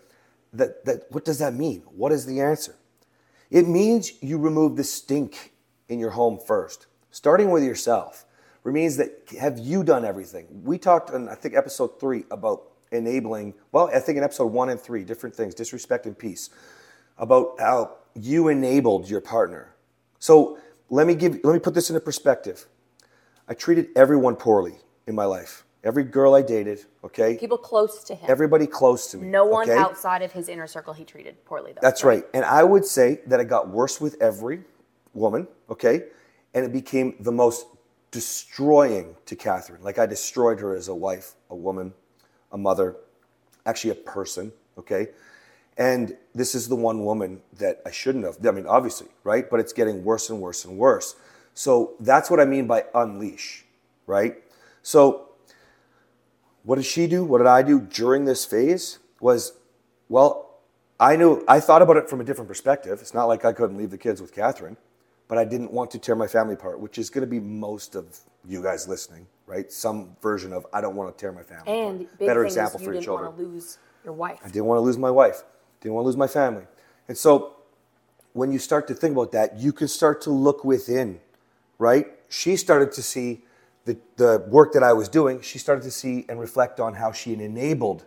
that 0.52 0.84
that 0.84 1.04
what 1.10 1.24
does 1.24 1.38
that 1.38 1.54
mean? 1.54 1.82
What 1.86 2.12
is 2.12 2.26
the 2.26 2.40
answer? 2.40 2.74
It 3.50 3.66
means 3.66 4.12
you 4.22 4.38
remove 4.38 4.76
the 4.76 4.84
stink 4.84 5.52
in 5.88 5.98
your 5.98 6.10
home 6.10 6.38
first, 6.38 6.86
starting 7.10 7.50
with 7.50 7.64
yourself. 7.64 8.24
It 8.64 8.72
means 8.72 8.96
that 8.98 9.10
have 9.40 9.58
you 9.58 9.82
done 9.82 10.04
everything? 10.04 10.46
We 10.64 10.78
talked 10.78 11.10
in 11.10 11.28
I 11.28 11.34
think 11.34 11.54
episode 11.54 11.98
three 11.98 12.24
about 12.30 12.62
enabling. 12.92 13.54
Well, 13.72 13.90
I 13.92 14.00
think 14.00 14.18
in 14.18 14.24
episode 14.24 14.46
one 14.46 14.68
and 14.70 14.80
three, 14.80 15.04
different 15.04 15.34
things, 15.34 15.54
disrespect 15.54 16.06
and 16.06 16.18
peace, 16.18 16.50
about 17.18 17.54
how 17.58 17.96
you 18.14 18.48
enabled 18.48 19.08
your 19.08 19.20
partner. 19.20 19.74
So 20.18 20.58
let 20.88 21.06
me 21.06 21.14
give. 21.14 21.38
Let 21.44 21.52
me 21.52 21.58
put 21.60 21.74
this 21.74 21.90
into 21.90 22.00
perspective. 22.00 22.66
I 23.48 23.54
treated 23.54 23.88
everyone 23.96 24.36
poorly 24.36 24.74
in 25.06 25.14
my 25.14 25.24
life. 25.24 25.64
Every 25.82 26.04
girl 26.04 26.34
I 26.34 26.42
dated, 26.42 26.84
okay, 27.02 27.38
People 27.38 27.56
close 27.56 28.04
to 28.04 28.14
him. 28.14 28.26
everybody 28.28 28.66
close 28.66 29.10
to 29.12 29.16
me. 29.16 29.28
no 29.28 29.46
one 29.46 29.68
okay? 29.68 29.78
outside 29.78 30.20
of 30.20 30.30
his 30.30 30.50
inner 30.50 30.66
circle 30.66 30.92
he 30.92 31.04
treated 31.04 31.42
poorly, 31.46 31.72
though. 31.72 31.78
That's 31.80 32.04
right. 32.04 32.22
And 32.34 32.44
I 32.44 32.62
would 32.64 32.84
say 32.84 33.20
that 33.26 33.40
it 33.40 33.46
got 33.46 33.70
worse 33.70 33.98
with 33.98 34.20
every 34.20 34.60
woman, 35.14 35.48
okay? 35.70 36.04
And 36.52 36.66
it 36.66 36.72
became 36.72 37.14
the 37.20 37.32
most 37.32 37.66
destroying 38.10 39.16
to 39.24 39.34
Kathryn. 39.36 39.82
Like 39.82 39.98
I 39.98 40.04
destroyed 40.04 40.60
her 40.60 40.76
as 40.76 40.88
a 40.88 40.94
wife, 40.94 41.32
a 41.48 41.56
woman, 41.56 41.94
a 42.52 42.58
mother, 42.58 42.96
actually 43.64 43.92
a 43.92 43.94
person, 43.94 44.52
okay? 44.76 45.08
And 45.80 46.14
this 46.34 46.54
is 46.54 46.68
the 46.68 46.76
one 46.76 47.06
woman 47.06 47.40
that 47.58 47.80
I 47.86 47.90
shouldn't 47.90 48.26
have. 48.26 48.36
I 48.46 48.50
mean, 48.50 48.66
obviously, 48.66 49.08
right? 49.24 49.48
But 49.48 49.60
it's 49.60 49.72
getting 49.72 50.04
worse 50.04 50.28
and 50.28 50.38
worse 50.38 50.66
and 50.66 50.76
worse. 50.76 51.16
So 51.54 51.94
that's 52.00 52.30
what 52.30 52.38
I 52.38 52.44
mean 52.44 52.66
by 52.66 52.84
unleash, 52.94 53.64
right? 54.06 54.36
So 54.82 55.30
what 56.64 56.76
did 56.76 56.84
she 56.84 57.06
do? 57.06 57.24
What 57.24 57.38
did 57.38 57.46
I 57.46 57.62
do 57.62 57.80
during 57.80 58.26
this 58.26 58.44
phase? 58.44 58.98
Was, 59.20 59.54
well, 60.10 60.58
I 61.00 61.16
knew, 61.16 61.42
I 61.48 61.60
thought 61.60 61.80
about 61.80 61.96
it 61.96 62.10
from 62.10 62.20
a 62.20 62.24
different 62.24 62.48
perspective. 62.48 62.98
It's 63.00 63.14
not 63.14 63.24
like 63.24 63.46
I 63.46 63.54
couldn't 63.54 63.78
leave 63.78 63.90
the 63.90 63.98
kids 63.98 64.20
with 64.20 64.34
Kathryn, 64.34 64.76
but 65.28 65.38
I 65.38 65.46
didn't 65.46 65.72
want 65.72 65.90
to 65.92 65.98
tear 65.98 66.14
my 66.14 66.26
family 66.26 66.54
apart, 66.54 66.78
which 66.78 66.98
is 66.98 67.08
going 67.08 67.22
to 67.22 67.26
be 67.26 67.40
most 67.40 67.94
of 67.94 68.20
you 68.46 68.62
guys 68.62 68.86
listening, 68.86 69.26
right? 69.46 69.72
Some 69.72 70.14
version 70.20 70.52
of 70.52 70.66
I 70.74 70.82
don't 70.82 70.94
want 70.94 71.16
to 71.16 71.18
tear 71.18 71.32
my 71.32 71.42
family 71.42 71.72
and 71.72 72.02
apart. 72.02 72.18
Better 72.18 72.44
example 72.44 72.78
for 72.78 72.84
your 72.84 72.92
didn't 72.94 73.04
children. 73.04 73.26
want 73.28 73.38
to 73.38 73.44
lose 73.44 73.78
your 74.04 74.12
wife. 74.12 74.40
I 74.44 74.48
didn't 74.48 74.66
want 74.66 74.76
to 74.76 74.82
lose 74.82 74.98
my 74.98 75.10
wife. 75.10 75.42
Didn't 75.80 75.94
want 75.94 76.04
to 76.04 76.06
lose 76.08 76.16
my 76.16 76.26
family. 76.26 76.64
And 77.08 77.16
so 77.16 77.56
when 78.32 78.52
you 78.52 78.58
start 78.58 78.86
to 78.88 78.94
think 78.94 79.12
about 79.12 79.32
that, 79.32 79.58
you 79.58 79.72
can 79.72 79.88
start 79.88 80.20
to 80.22 80.30
look 80.30 80.64
within, 80.64 81.20
right? 81.78 82.06
She 82.28 82.56
started 82.56 82.92
to 82.92 83.02
see 83.02 83.42
the, 83.84 83.98
the 84.16 84.44
work 84.48 84.72
that 84.74 84.82
I 84.82 84.92
was 84.92 85.08
doing. 85.08 85.40
She 85.40 85.58
started 85.58 85.82
to 85.82 85.90
see 85.90 86.24
and 86.28 86.38
reflect 86.38 86.80
on 86.80 86.94
how 86.94 87.12
she 87.12 87.34
enabled 87.34 88.04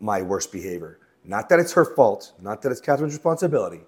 my 0.00 0.22
worst 0.22 0.50
behavior. 0.52 0.98
Not 1.24 1.48
that 1.50 1.60
it's 1.60 1.72
her 1.72 1.84
fault, 1.84 2.32
not 2.40 2.62
that 2.62 2.72
it's 2.72 2.80
Kathryn's 2.80 3.12
responsibility, 3.12 3.82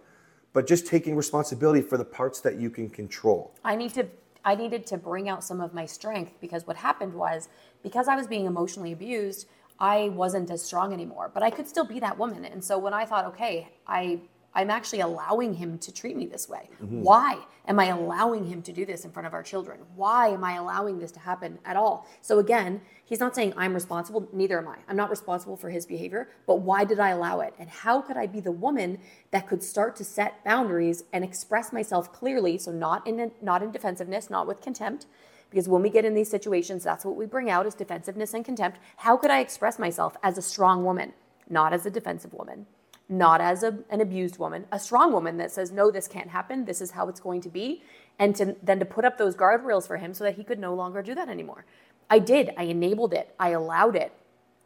but 0.53 0.67
just 0.67 0.87
taking 0.87 1.17
responsibility 1.17 1.81
for 1.81 1.97
the 1.97 2.05
parts 2.05 2.41
that 2.41 2.57
you 2.57 2.69
can 2.69 2.91
control. 2.91 3.55
I 3.65 3.77
need 3.77 3.95
to 3.95 4.07
I 4.45 4.57
needed 4.57 4.87
to 4.87 4.97
bring 4.97 5.29
out 5.29 5.45
some 5.45 5.61
of 5.61 5.73
my 5.73 5.87
strength 5.87 6.33
because 6.41 6.67
what 6.67 6.77
happened 6.77 7.15
was 7.15 7.49
because 7.83 8.09
I 8.09 8.17
was 8.17 8.27
being 8.27 8.47
emotionally 8.47 8.91
abused, 8.91 9.47
I 9.83 10.11
wasn't 10.11 10.49
as 10.51 10.63
strong 10.63 10.93
anymore, 10.93 11.31
but 11.35 11.43
I 11.43 11.51
could 11.51 11.67
still 11.69 11.85
be 11.85 11.99
that 12.01 12.17
woman. 12.17 12.45
And 12.45 12.65
so 12.65 12.79
when 12.79 12.95
I 12.95 13.05
thought, 13.05 13.27
okay, 13.27 13.69
I 13.87 14.21
I'm 14.55 14.71
actually 14.71 15.01
allowing 15.01 15.55
him 15.55 15.79
to 15.79 15.93
treat 15.93 16.15
me 16.15 16.27
this 16.27 16.49
way. 16.49 16.69
Mm-hmm. 16.83 17.03
Why 17.03 17.39
am 17.67 17.81
I 17.81 17.87
allowing 17.87 18.45
him 18.45 18.61
to 18.63 18.73
do 18.73 18.85
this 18.85 19.05
in 19.05 19.11
front 19.11 19.27
of 19.27 19.33
our 19.33 19.43
children? 19.43 19.81
Why 19.97 20.29
am 20.29 20.45
I 20.45 20.57
allowing 20.57 20.99
this 20.99 21.11
to 21.13 21.21
happen 21.21 21.59
at 21.65 21.75
all? 21.75 22.07
So 22.21 22.39
again, 22.39 22.83
he's 23.05 23.19
not 23.19 23.35
saying 23.35 23.55
I'm 23.57 23.73
responsible, 23.73 24.29
neither 24.33 24.59
am 24.59 24.69
I. 24.69 24.77
I'm 24.89 24.97
not 24.97 25.09
responsible 25.09 25.57
for 25.57 25.71
his 25.71 25.87
behavior, 25.87 26.29
but 26.47 26.57
why 26.57 26.85
did 26.85 27.01
I 27.01 27.11
allow 27.11 27.41
it? 27.41 27.55
And 27.59 27.71
how 27.71 28.03
could 28.03 28.19
I 28.19 28.27
be 28.27 28.41
the 28.41 28.53
woman 28.53 28.99
that 29.31 29.49
could 29.49 29.63
start 29.63 29.97
to 29.97 30.05
set 30.05 30.45
boundaries 30.45 31.05
and 31.15 31.25
express 31.25 31.73
myself 31.73 32.13
clearly, 32.13 32.59
so 32.59 32.71
not 32.73 33.07
in 33.07 33.33
not 33.41 33.63
in 33.63 33.73
defensiveness, 33.73 34.29
not 34.29 34.47
with 34.47 34.61
contempt, 34.61 35.07
because 35.53 35.69
when 35.69 35.83
we 35.83 35.91
get 35.91 36.07
in 36.07 36.15
these 36.15 36.31
situations, 36.31 36.83
that's 36.83 37.05
what 37.05 37.15
we 37.15 37.27
bring 37.27 37.51
out 37.51 37.67
is 37.67 37.75
defensiveness 37.75 38.33
and 38.33 38.43
contempt. 38.43 38.79
How 38.97 39.19
could 39.19 39.31
I 39.31 39.41
express 39.41 39.79
myself 39.79 40.17
as 40.23 40.39
a 40.39 40.43
strong 40.43 40.83
woman, 40.83 41.13
not 41.51 41.75
as 41.75 41.85
a 41.85 41.91
defensive 41.91 42.33
woman? 42.33 42.65
not 43.09 43.43
as 43.43 43.63
a, 43.63 43.79
an 43.91 44.01
abused 44.01 44.39
woman, 44.39 44.65
a 44.73 44.79
strong 44.79 45.13
woman 45.13 45.37
that 45.37 45.53
says, 45.53 45.71
no, 45.71 45.91
this 45.91 46.09
can't 46.09 46.31
happen. 46.31 46.65
This 46.65 46.81
is 46.81 46.93
how 46.93 47.09
it's 47.09 47.21
going 47.21 47.43
to 47.43 47.51
be. 47.51 47.83
And 48.19 48.35
to, 48.37 48.57
then 48.63 48.79
to 48.79 48.87
put 48.87 49.05
up 49.05 49.19
those 49.19 49.37
guardrails 49.37 49.87
for 49.87 49.99
him 49.99 50.15
so 50.15 50.25
that 50.25 50.37
he 50.37 50.45
could 50.45 50.59
no 50.59 50.75
longer 50.75 51.03
do 51.03 51.15
that 51.15 51.29
anymore. 51.29 51.67
I 52.09 52.19
did. 52.19 52.53
I 52.57 52.65
enabled 52.65 53.13
it. 53.13 53.35
I 53.39 53.51
allowed 53.51 53.97
it. 53.97 54.13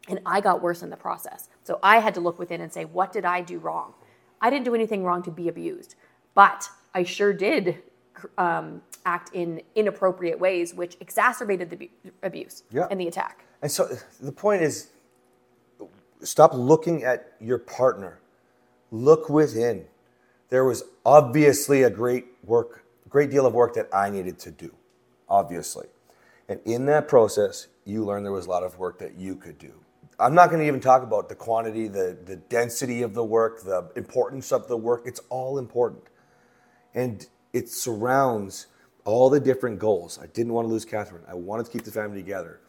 And 0.07 0.21
I 0.25 0.39
got 0.39 0.61
worse 0.61 0.81
in 0.81 0.89
the 0.89 0.95
process. 0.95 1.49
So 1.63 1.79
I 1.83 1.99
had 1.99 2.13
to 2.13 2.21
look 2.21 2.39
within 2.39 2.61
and 2.61 2.71
say, 2.71 2.85
what 2.85 3.11
did 3.11 3.25
I 3.25 3.41
do 3.41 3.59
wrong? 3.59 3.93
I 4.39 4.49
didn't 4.49 4.65
do 4.65 4.75
anything 4.75 5.03
wrong 5.03 5.23
to 5.23 5.31
be 5.31 5.49
abused, 5.49 5.95
but 6.33 6.69
I 6.93 7.03
sure 7.03 7.33
did 7.33 7.79
um, 8.37 8.81
act 9.05 9.33
in 9.33 9.61
inappropriate 9.75 10.39
ways, 10.39 10.73
which 10.73 10.97
exacerbated 10.99 11.69
the 11.69 11.89
abuse 12.23 12.63
yeah. 12.71 12.87
and 12.91 12.99
the 12.99 13.07
attack. 13.07 13.45
And 13.61 13.71
so 13.71 13.97
the 14.19 14.31
point 14.31 14.61
is 14.61 14.89
stop 16.21 16.53
looking 16.53 17.03
at 17.03 17.33
your 17.39 17.57
partner 17.57 18.19
look 18.91 19.29
within. 19.29 19.85
There 20.49 20.63
was 20.63 20.83
obviously 21.05 21.83
a 21.83 21.89
great 21.89 22.25
work, 22.43 22.85
great 23.09 23.29
deal 23.29 23.45
of 23.45 23.53
work 23.53 23.73
that 23.73 23.87
I 23.93 24.09
needed 24.09 24.39
to 24.39 24.51
do, 24.51 24.73
obviously. 25.29 25.87
And 26.47 26.59
in 26.65 26.85
that 26.85 27.07
process, 27.07 27.67
you 27.85 28.05
learned 28.05 28.25
there 28.25 28.31
was 28.31 28.45
a 28.45 28.49
lot 28.49 28.63
of 28.63 28.77
work 28.79 28.99
that 28.99 29.15
you 29.15 29.35
could 29.35 29.57
do. 29.57 29.73
I'm 30.19 30.33
not 30.33 30.49
going 30.49 30.61
to 30.61 30.67
even 30.67 30.79
talk 30.79 31.03
about 31.03 31.29
the 31.29 31.35
quantity, 31.35 31.87
the, 31.87 32.17
the 32.25 32.37
density 32.37 33.01
of 33.03 33.13
the 33.13 33.23
work, 33.23 33.61
the 33.63 33.91
importance 33.95 34.51
of 34.51 34.67
the 34.67 34.77
work. 34.77 35.03
It's 35.05 35.19
all 35.29 35.59
important. 35.59 36.03
And 36.95 37.27
it 37.53 37.69
surrounds 37.69 38.67
all 39.05 39.29
the 39.29 39.39
different 39.39 39.79
goals. 39.79 40.19
I 40.21 40.27
didn't 40.27 40.53
want 40.53 40.67
to 40.67 40.71
lose 40.71 40.85
Kathryn. 40.85 41.21
I 41.27 41.33
wanted 41.33 41.65
to 41.67 41.71
keep 41.71 41.83
the 41.83 41.91
family 41.91 42.17
together. 42.21 42.59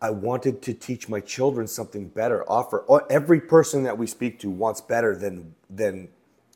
I 0.00 0.10
wanted 0.10 0.60
to 0.62 0.74
teach 0.74 1.08
my 1.08 1.20
children 1.20 1.68
something 1.68 2.08
better. 2.08 2.44
Offer 2.50 2.84
every 3.08 3.40
person 3.40 3.84
that 3.84 3.96
we 3.96 4.08
speak 4.08 4.40
to 4.40 4.50
wants 4.50 4.80
better 4.80 5.16
than 5.16 5.54
than 5.70 6.08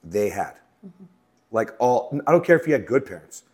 they 0.03 0.29
had. 0.29 0.59
Mm-hmm. 0.85 1.05
Like 1.53 1.71
all, 1.79 2.21
I 2.27 2.33
don't 2.33 2.45
care 2.45 2.59
if 2.59 2.67
you 2.67 2.73
had 2.73 2.87
good 2.87 3.07
parents. 3.07 3.45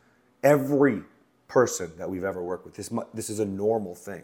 Every 0.42 1.02
person 1.46 1.92
that 1.98 2.08
we've 2.08 2.24
ever 2.24 2.42
worked 2.42 2.64
with, 2.64 2.74
this 2.74 2.90
this 3.12 3.28
is 3.28 3.38
a 3.38 3.44
normal 3.44 3.94
thing. 3.94 4.22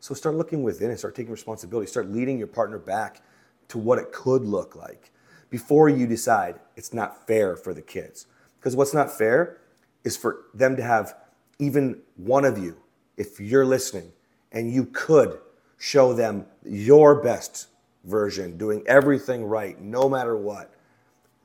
So 0.00 0.14
start 0.14 0.34
looking 0.34 0.64
within 0.64 0.90
and 0.90 0.98
start 0.98 1.14
taking 1.14 1.32
responsibility. 1.32 1.88
Start 1.88 2.10
leading 2.10 2.36
your 2.36 2.48
partner 2.48 2.78
back 2.78 3.22
to 3.68 3.78
what 3.78 3.98
it 3.98 4.12
could 4.12 4.42
look 4.42 4.74
like 4.74 5.12
before 5.48 5.88
you 5.88 6.06
decide 6.08 6.58
it's 6.76 6.92
not 6.92 7.26
fair 7.28 7.54
for 7.54 7.72
the 7.72 7.80
kids. 7.80 8.26
Because 8.64 8.76
what's 8.76 8.94
not 8.94 9.12
fair 9.12 9.58
is 10.04 10.16
for 10.16 10.46
them 10.54 10.74
to 10.76 10.82
have 10.82 11.16
even 11.58 12.00
one 12.16 12.46
of 12.46 12.56
you, 12.56 12.78
if 13.18 13.38
you're 13.38 13.66
listening, 13.66 14.10
and 14.52 14.72
you 14.72 14.86
could 14.86 15.38
show 15.76 16.14
them 16.14 16.46
your 16.64 17.16
best 17.16 17.66
version, 18.04 18.56
doing 18.56 18.82
everything 18.86 19.44
right, 19.44 19.78
no 19.82 20.08
matter 20.08 20.34
what, 20.34 20.72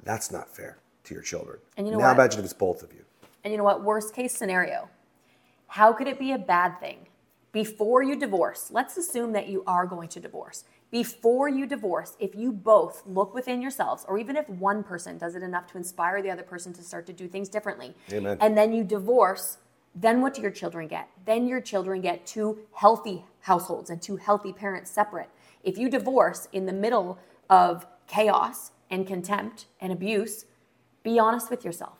that's 0.03 0.31
not 0.31 0.47
fair 0.47 0.77
to 1.03 1.13
your 1.13 1.21
children. 1.21 1.59
And 1.75 1.87
you 1.87 1.91
know 1.91 1.99
now 1.99 2.05
what? 2.05 2.13
imagine 2.13 2.39
if 2.39 2.45
it's 2.45 2.53
both 2.53 2.83
of 2.83 2.93
you. 2.93 3.03
And 3.43 3.51
you 3.51 3.57
know 3.57 3.65
what? 3.65 3.83
Worst 3.83 4.15
case 4.15 4.33
scenario. 4.33 4.87
How 5.67 5.91
could 5.91 6.07
it 6.07 6.19
be 6.19 6.31
a 6.31 6.37
bad 6.37 6.79
thing? 6.79 7.07
Before 7.51 8.01
you 8.01 8.15
divorce, 8.15 8.69
let's 8.71 8.95
assume 8.95 9.33
that 9.33 9.49
you 9.49 9.65
are 9.67 9.85
going 9.85 10.07
to 10.07 10.21
divorce. 10.21 10.63
Before 10.91 11.47
you 11.47 11.67
divorce, 11.67 12.15
if 12.19 12.33
you 12.33 12.51
both 12.51 13.03
look 13.05 13.33
within 13.33 13.61
yourselves, 13.61 14.05
or 14.07 14.17
even 14.17 14.35
if 14.35 14.49
one 14.49 14.83
person 14.83 15.19
does 15.19 15.35
it 15.35 15.43
enough 15.43 15.67
to 15.67 15.77
inspire 15.77 16.21
the 16.21 16.31
other 16.31 16.43
person 16.43 16.73
to 16.73 16.81
start 16.81 17.05
to 17.07 17.13
do 17.13 17.27
things 17.27 17.47
differently, 17.47 17.93
Amen. 18.11 18.37
and 18.41 18.57
then 18.57 18.73
you 18.73 18.83
divorce, 18.83 19.59
then 19.93 20.21
what 20.21 20.33
do 20.33 20.41
your 20.41 20.51
children 20.51 20.87
get? 20.87 21.07
Then 21.25 21.47
your 21.47 21.61
children 21.61 22.01
get 22.01 22.25
two 22.25 22.59
healthy 22.73 23.23
households 23.41 23.89
and 23.91 24.01
two 24.01 24.15
healthy 24.15 24.51
parents 24.51 24.89
separate. 24.89 25.29
If 25.63 25.77
you 25.77 25.89
divorce 25.89 26.47
in 26.53 26.65
the 26.65 26.73
middle 26.73 27.19
of 27.49 27.85
chaos 28.07 28.71
and 28.89 29.05
contempt 29.05 29.67
and 29.79 29.93
abuse, 29.93 30.45
be 31.03 31.19
honest 31.19 31.51
with 31.51 31.63
yourself. 31.63 31.97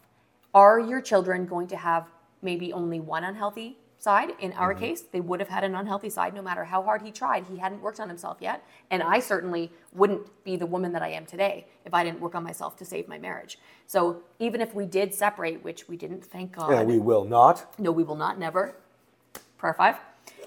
Are 0.54 0.80
your 0.80 1.02
children 1.02 1.46
going 1.46 1.68
to 1.68 1.78
have 1.78 2.10
maybe 2.42 2.74
only 2.74 3.00
one 3.00 3.24
unhealthy 3.24 3.78
side. 4.00 4.32
In 4.40 4.54
our 4.54 4.74
mm-hmm. 4.74 4.84
case, 4.84 5.02
they 5.02 5.20
would 5.20 5.40
have 5.40 5.50
had 5.50 5.64
an 5.64 5.76
unhealthy 5.76 6.10
side 6.10 6.34
no 6.34 6.42
matter 6.42 6.64
how 6.64 6.82
hard 6.82 7.02
he 7.02 7.12
tried. 7.12 7.46
He 7.46 7.58
hadn't 7.58 7.82
worked 7.82 8.00
on 8.00 8.08
himself 8.08 8.38
yet. 8.40 8.66
And 8.90 9.04
I 9.04 9.20
certainly 9.20 9.72
wouldn't 9.94 10.44
be 10.44 10.56
the 10.56 10.66
woman 10.66 10.94
that 10.94 11.04
I 11.04 11.10
am 11.10 11.26
today 11.26 11.68
if 11.86 11.94
I 11.94 12.04
didn't 12.04 12.22
work 12.22 12.34
on 12.34 12.44
myself 12.44 12.78
to 12.78 12.86
save 12.86 13.08
my 13.08 13.20
marriage. 13.20 13.60
So 13.86 14.24
even 14.40 14.62
if 14.62 14.74
we 14.74 14.86
did 14.86 15.14
separate, 15.14 15.64
which 15.64 15.88
we 15.88 15.98
didn't, 15.98 16.26
thank 16.26 16.54
God. 16.54 16.72
Yeah, 16.72 16.84
we 16.84 16.98
will 16.98 17.26
not. 17.26 17.80
No, 17.80 17.92
we 17.92 18.04
will 18.04 18.16
not, 18.16 18.40
never. 18.40 18.76
Prayer 19.58 19.74
five. 19.74 19.98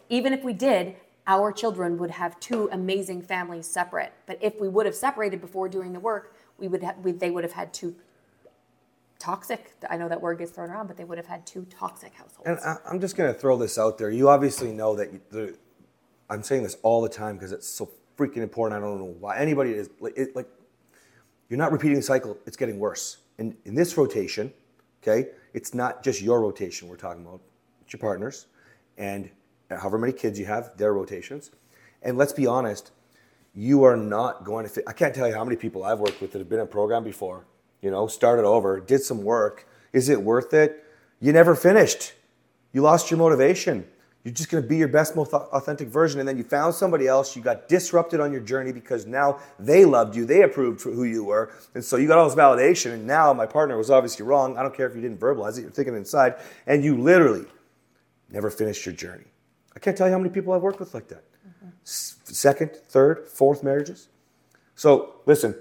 Even 0.09 0.33
if 0.33 0.43
we 0.43 0.53
did, 0.53 0.97
our 1.27 1.53
children 1.53 1.99
would 1.99 2.11
have 2.11 2.39
two 2.41 2.69
amazing 2.73 3.23
families 3.23 3.67
separate. 3.67 4.13
But 4.27 4.39
if 4.41 4.61
we 4.61 4.69
would 4.69 4.87
have 4.87 4.95
separated 4.95 5.41
before 5.41 5.69
doing 5.69 5.93
the 5.93 6.01
work, 6.01 6.35
we 6.59 6.69
would 6.69 6.83
have, 6.83 6.99
we, 6.99 7.13
they 7.13 7.31
would 7.31 7.45
have 7.45 7.53
had 7.53 7.73
two 7.73 7.95
toxic. 9.23 9.75
I 9.89 9.97
know 9.97 10.09
that 10.09 10.21
word 10.21 10.39
gets 10.39 10.51
thrown 10.51 10.69
around, 10.69 10.89
but 10.89 10.97
they 10.97 11.05
would 11.05 11.17
have 11.17 11.27
had 11.27 11.47
two 11.47 11.65
toxic 11.71 12.13
households. 12.13 12.43
And 12.45 12.59
I, 12.59 12.77
am 12.91 13.01
just 13.01 13.17
going 13.17 13.33
to 13.33 13.39
throw 13.39 13.57
this 13.57 13.79
out 13.79 13.97
there. 13.97 14.11
You 14.11 14.29
obviously 14.29 14.73
know 14.73 14.97
that 14.97 15.13
you, 15.13 15.21
the, 15.31 15.57
I'm 16.29 16.43
saying 16.43 16.65
this 16.65 16.77
all 16.83 17.01
the 17.01 17.09
time 17.09 17.37
because 17.37 17.53
it's 17.53 17.69
so 17.69 17.89
freaking 18.19 18.39
important. 18.39 18.83
I 18.83 18.85
don't 18.85 18.99
know 18.99 19.15
why 19.21 19.39
anybody 19.39 19.71
is 19.71 19.91
like, 20.01 20.15
it, 20.17 20.35
like 20.35 20.49
you're 21.49 21.59
not 21.59 21.71
repeating 21.71 21.97
the 21.97 22.03
cycle. 22.03 22.37
It's 22.47 22.57
getting 22.57 22.81
worse. 22.81 23.19
And 23.39 23.57
in 23.65 23.77
this 23.77 23.97
rotation, 23.97 24.53
okay, 25.03 25.31
it's 25.55 25.73
not 25.73 26.03
just 26.03 26.21
your 26.21 26.41
rotation 26.41 26.89
we're 26.89 26.97
talking 26.97 27.25
about. 27.25 27.41
It's 27.83 27.93
your 27.93 28.01
partners, 28.01 28.47
and 28.99 29.31
however 29.71 29.99
many 29.99 30.13
kids 30.13 30.39
you 30.39 30.47
have, 30.47 30.77
their 30.77 30.95
rotations. 30.95 31.53
And 32.03 32.19
let's 32.19 32.33
be 32.33 32.47
honest, 32.47 32.91
you 33.55 33.85
are 33.85 33.97
not 33.97 34.45
going 34.45 34.65
to 34.65 34.71
fit. 34.71 34.85
I 34.89 34.93
can't 34.93 35.15
tell 35.15 35.29
you 35.29 35.35
how 35.35 35.45
many 35.45 35.57
people 35.57 35.85
I've 35.85 36.01
worked 36.01 36.21
with 36.21 36.33
that 36.33 36.39
have 36.39 36.49
been 36.49 36.59
in 36.59 36.65
a 36.65 36.69
program 36.69 37.05
before 37.05 37.45
you 37.83 37.91
know, 37.91 38.07
started 38.07 38.45
over, 38.45 38.81
did 38.81 39.03
some 39.03 39.23
work. 39.23 39.69
Is 39.93 40.09
it 40.09 40.23
worth 40.23 40.55
it? 40.55 40.85
You 41.21 41.33
never 41.33 41.55
finished. 41.55 42.15
You 42.73 42.81
lost 42.81 43.11
your 43.11 43.19
motivation. 43.19 43.87
You're 44.25 44.35
just 44.35 44.51
going 44.51 44.63
to 44.63 44.69
be 44.69 44.77
your 44.77 44.89
best, 44.89 45.17
most 45.17 45.33
authentic 45.33 45.89
version. 45.89 46.21
And 46.21 46.29
then 46.29 46.39
you 46.39 46.45
found 46.45 46.75
somebody 46.75 47.09
else. 47.09 47.35
You 47.35 47.43
got 47.43 47.69
disrupted 47.69 48.21
on 48.21 48.31
your 48.31 48.41
journey 48.41 48.71
because 48.71 49.05
now 49.05 49.41
they 49.59 49.85
loved 49.85 50.15
you. 50.15 50.25
They 50.25 50.43
approved 50.43 50.81
for 50.81 50.93
who 50.93 51.03
you 51.03 51.25
were. 51.25 51.53
And 51.75 51.85
so 51.85 51.97
you 51.97 52.07
got 52.07 52.19
all 52.19 52.29
this 52.29 52.39
validation. 52.39 52.93
And 52.93 53.05
now 53.05 53.33
my 53.33 53.47
partner 53.47 53.77
was 53.77 53.91
obviously 53.91 54.25
wrong. 54.25 54.57
I 54.57 54.63
don't 54.63 54.75
care 54.75 54.87
if 54.87 54.95
you 54.95 55.03
didn't 55.03 55.19
verbalize 55.19 55.59
it, 55.59 55.63
you're 55.63 55.71
thinking 55.71 55.97
inside. 55.97 56.37
And 56.69 56.85
you 56.85 56.97
literally 56.97 57.47
never 58.31 58.49
finished 58.49 58.87
your 58.87 58.95
journey. 58.95 59.27
I 59.75 59.81
can't 59.81 59.97
tell 59.97 60.07
you 60.07 60.13
how 60.13 60.19
many 60.19 60.31
people 60.31 60.53
I've 60.53 60.63
worked 60.63 60.79
with 60.79 60.95
like 60.95 61.09
that. 61.09 61.25
Mm-hmm. 61.47 61.69
Second, 61.85 62.77
third, 62.77 63.27
fourth 63.27 63.65
marriages. 63.65 64.09
So 64.77 65.15
listen, 65.27 65.57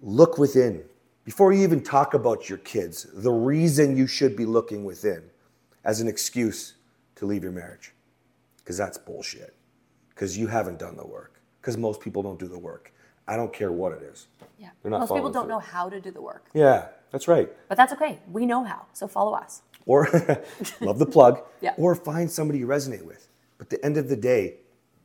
look 0.00 0.38
within 0.38 0.82
before 1.30 1.52
you 1.52 1.62
even 1.62 1.80
talk 1.80 2.14
about 2.14 2.48
your 2.48 2.58
kids, 2.58 3.06
the 3.14 3.30
reason 3.30 3.96
you 3.96 4.08
should 4.08 4.34
be 4.34 4.44
looking 4.44 4.82
within 4.82 5.22
as 5.84 6.00
an 6.00 6.08
excuse 6.08 6.74
to 7.14 7.24
leave 7.24 7.44
your 7.44 7.52
marriage. 7.52 7.94
Because 8.56 8.76
that's 8.76 8.98
bullshit. 8.98 9.54
Because 10.08 10.36
you 10.36 10.48
haven't 10.48 10.80
done 10.80 10.96
the 10.96 11.06
work. 11.06 11.40
Because 11.60 11.76
most 11.76 12.00
people 12.00 12.20
don't 12.20 12.40
do 12.40 12.48
the 12.48 12.58
work. 12.58 12.92
I 13.28 13.36
don't 13.36 13.52
care 13.52 13.70
what 13.70 13.92
it 13.92 14.02
is. 14.02 14.26
Yeah. 14.58 14.70
most 14.82 15.12
people 15.12 15.30
don't 15.30 15.44
through. 15.44 15.50
know 15.50 15.60
how 15.60 15.88
to 15.88 16.00
do 16.00 16.10
the 16.10 16.20
work. 16.20 16.46
Yeah, 16.52 16.88
that's 17.12 17.28
right. 17.28 17.48
But 17.68 17.76
that's 17.76 17.92
okay. 17.92 18.18
We 18.32 18.44
know 18.44 18.64
how. 18.64 18.86
So 18.92 19.06
follow 19.06 19.34
us. 19.34 19.62
Or 19.86 20.08
love 20.80 20.98
the 20.98 21.06
plug. 21.06 21.42
yeah. 21.60 21.74
Or 21.76 21.94
find 21.94 22.28
somebody 22.28 22.58
you 22.58 22.66
resonate 22.66 23.04
with. 23.04 23.28
But 23.56 23.66
at 23.66 23.70
the 23.70 23.84
end 23.86 23.96
of 23.98 24.08
the 24.08 24.16
day, 24.16 24.56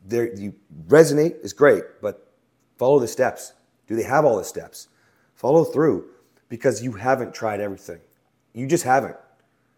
there 0.03 0.33
you 0.35 0.55
resonate 0.87 1.39
is 1.45 1.53
great, 1.53 1.83
but 2.01 2.31
follow 2.79 2.97
the 2.97 3.07
steps. 3.07 3.53
Do 3.85 3.95
they 3.95 4.01
have 4.01 4.25
all 4.25 4.37
the 4.37 4.43
steps? 4.43 4.87
Follow 5.35 5.63
through 5.65 6.09
because 6.49 6.83
you 6.83 6.93
haven't 6.93 7.33
tried 7.33 7.59
everything. 7.59 7.99
You 8.53 8.67
just 8.67 8.83
haven't, 8.83 9.15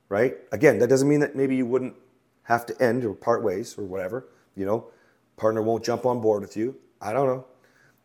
right? 0.09 0.35
Again, 0.51 0.79
that 0.79 0.87
doesn't 0.87 1.07
mean 1.07 1.19
that 1.21 1.35
maybe 1.35 1.55
you 1.55 1.65
wouldn't 1.65 1.95
have 2.43 2.65
to 2.67 2.81
end 2.81 3.03
or 3.03 3.13
part 3.13 3.43
ways 3.43 3.77
or 3.77 3.83
whatever. 3.83 4.27
You 4.55 4.65
know, 4.65 4.87
partner 5.35 5.61
won't 5.61 5.83
jump 5.83 6.05
on 6.05 6.21
board 6.21 6.41
with 6.41 6.55
you. 6.57 6.75
I 7.01 7.13
don't 7.13 7.27
know. 7.27 7.45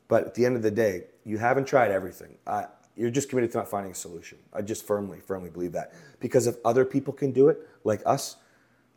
But 0.09 0.27
at 0.27 0.35
the 0.35 0.45
end 0.45 0.57
of 0.57 0.63
the 0.63 0.71
day, 0.71 1.05
you 1.25 1.39
haven't 1.39 1.67
tried 1.67 1.91
everything. 1.91 2.37
Uh, 2.47 2.65
you're 2.97 3.11
just 3.11 3.29
committed 3.29 3.51
to 3.53 3.59
not 3.59 3.69
finding 3.69 3.93
a 3.93 3.95
solution. 3.95 4.39
I 4.53 4.63
just 4.63 4.87
firmly, 4.87 5.21
firmly 5.21 5.51
believe 5.51 5.73
that. 5.73 5.95
Because 6.21 6.47
if 6.47 6.57
other 6.65 6.85
people 6.85 7.13
can 7.13 7.33
do 7.33 7.49
it, 7.49 7.67
like 7.85 8.03
us, 8.05 8.37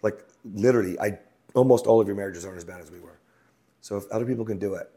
like 0.01 0.25
literally, 0.43 0.99
I 0.99 1.19
almost 1.53 1.87
all 1.87 2.01
of 2.01 2.07
your 2.07 2.15
marriages 2.15 2.45
aren't 2.45 2.57
as 2.57 2.65
bad 2.65 2.81
as 2.81 2.91
we 2.91 2.99
were. 2.99 3.19
So 3.81 3.97
if 3.97 4.03
other 4.11 4.25
people 4.25 4.45
can 4.45 4.59
do 4.59 4.73
it, 4.75 4.89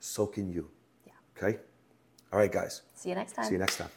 so 0.00 0.26
can 0.26 0.50
you. 0.50 0.70
Yeah. 1.06 1.12
Okay? 1.36 1.58
All 2.32 2.38
right, 2.38 2.50
guys. 2.50 2.82
See 2.94 3.10
you 3.10 3.14
next 3.14 3.32
time. 3.32 3.44
See 3.44 3.52
you 3.52 3.58
next 3.58 3.76
time. 3.76 3.90